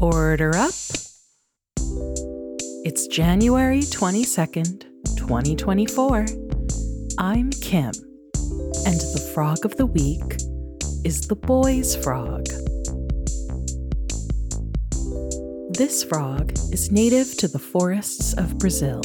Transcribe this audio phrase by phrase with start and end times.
[0.00, 0.74] Order up.
[2.84, 4.82] It's January 22nd,
[5.16, 6.26] 2024.
[7.18, 7.92] I'm Kim,
[8.84, 10.34] and the frog of the week
[11.04, 12.44] is the Boie's frog.
[15.78, 19.00] This frog is native to the forests of Brazil.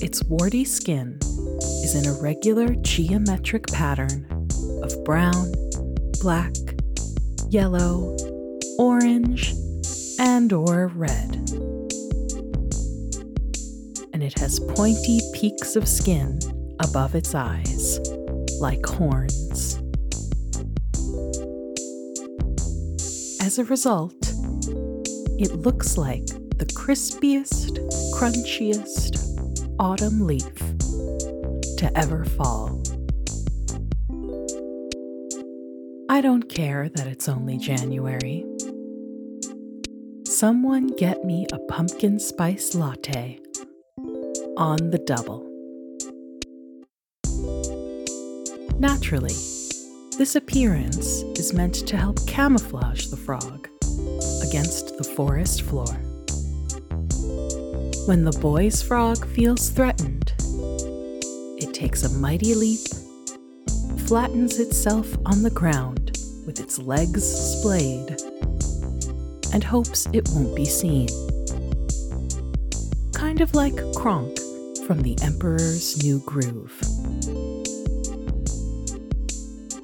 [0.00, 1.18] Its warty skin
[1.82, 4.48] is in a regular geometric pattern
[4.82, 5.52] of brown,
[6.20, 6.54] black,
[7.50, 8.16] yellow,
[8.78, 9.54] orange,
[10.18, 11.34] and or red.
[14.12, 16.38] And it has pointy peaks of skin
[16.80, 18.00] above its eyes,
[18.60, 19.76] like horns.
[23.40, 24.14] As a result,
[25.38, 26.26] it looks like
[26.58, 27.78] the crispiest,
[28.14, 29.22] crunchiest
[29.78, 30.54] autumn leaf
[31.76, 32.82] to ever fall.
[36.08, 38.44] I don't care that it's only January.
[40.38, 43.40] Someone get me a pumpkin spice latte
[44.58, 45.40] on the double.
[48.78, 49.32] Naturally,
[50.18, 53.66] this appearance is meant to help camouflage the frog
[54.46, 55.86] against the forest floor.
[58.04, 60.34] When the Boie's frog feels threatened,
[61.56, 62.86] it takes a mighty leap,
[64.00, 68.20] flattens itself on the ground with its legs splayed,
[69.56, 71.08] and hopes it won't be seen.
[73.14, 74.38] Kind of like Kronk
[74.86, 76.78] from The Emperor's New Groove.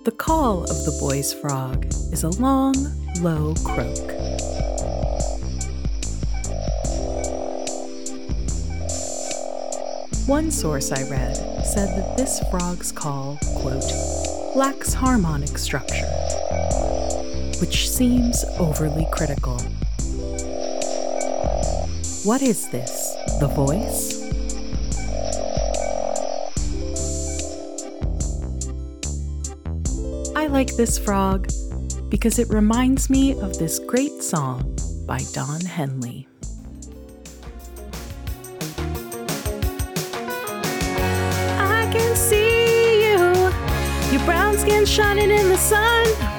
[0.04, 2.74] The call of the Boie's frog is a long,
[3.22, 3.96] low croak.
[10.28, 13.90] One source I read said that this frog's call, quote,
[14.54, 16.10] lacks harmonic structure,
[17.62, 19.56] which seems overly critical.
[22.24, 23.14] What is this?
[23.38, 24.20] The voice?
[30.34, 31.52] I like this frog
[32.08, 34.76] because it reminds me of this great song
[35.06, 36.26] by Don Henley.
[41.60, 43.18] I can see you,
[44.10, 46.31] your brown skin shining in the sun.